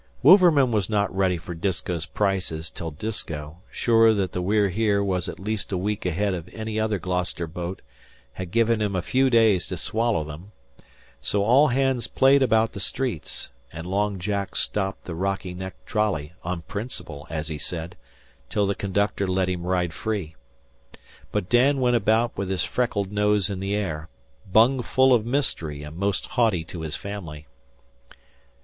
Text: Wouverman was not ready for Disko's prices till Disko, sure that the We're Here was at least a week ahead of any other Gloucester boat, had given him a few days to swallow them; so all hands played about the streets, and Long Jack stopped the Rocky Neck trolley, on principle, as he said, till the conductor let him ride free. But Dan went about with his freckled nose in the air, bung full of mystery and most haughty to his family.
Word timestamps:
Wouverman 0.23 0.71
was 0.71 0.89
not 0.89 1.15
ready 1.15 1.37
for 1.37 1.53
Disko's 1.53 2.07
prices 2.07 2.71
till 2.71 2.89
Disko, 2.91 3.57
sure 3.69 4.15
that 4.15 4.31
the 4.31 4.41
We're 4.41 4.69
Here 4.69 5.03
was 5.03 5.29
at 5.29 5.39
least 5.39 5.71
a 5.71 5.77
week 5.77 6.07
ahead 6.07 6.33
of 6.33 6.49
any 6.51 6.79
other 6.79 6.97
Gloucester 6.97 7.45
boat, 7.45 7.83
had 8.33 8.49
given 8.49 8.81
him 8.81 8.95
a 8.95 9.03
few 9.03 9.29
days 9.29 9.67
to 9.67 9.77
swallow 9.77 10.23
them; 10.23 10.53
so 11.21 11.43
all 11.43 11.67
hands 11.67 12.07
played 12.07 12.41
about 12.41 12.71
the 12.71 12.79
streets, 12.79 13.49
and 13.71 13.85
Long 13.85 14.17
Jack 14.17 14.55
stopped 14.55 15.05
the 15.05 15.13
Rocky 15.13 15.53
Neck 15.53 15.75
trolley, 15.85 16.33
on 16.43 16.63
principle, 16.63 17.27
as 17.29 17.49
he 17.49 17.59
said, 17.59 17.95
till 18.49 18.65
the 18.65 18.73
conductor 18.73 19.27
let 19.27 19.49
him 19.49 19.67
ride 19.67 19.93
free. 19.93 20.35
But 21.31 21.47
Dan 21.47 21.79
went 21.79 21.95
about 21.95 22.35
with 22.35 22.49
his 22.49 22.63
freckled 22.63 23.11
nose 23.11 23.51
in 23.51 23.59
the 23.59 23.75
air, 23.75 24.09
bung 24.51 24.81
full 24.81 25.13
of 25.13 25.27
mystery 25.27 25.83
and 25.83 25.95
most 25.95 26.25
haughty 26.25 26.63
to 26.63 26.81
his 26.81 26.95
family. 26.95 27.45